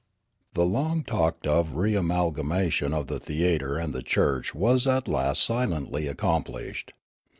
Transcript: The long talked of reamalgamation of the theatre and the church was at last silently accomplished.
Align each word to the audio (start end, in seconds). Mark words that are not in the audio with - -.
The 0.55 0.65
long 0.65 1.03
talked 1.03 1.45
of 1.45 1.75
reamalgamation 1.75 2.91
of 2.91 3.05
the 3.05 3.19
theatre 3.19 3.77
and 3.77 3.93
the 3.93 4.01
church 4.01 4.55
was 4.55 4.87
at 4.87 5.07
last 5.07 5.43
silently 5.43 6.07
accomplished. 6.07 6.93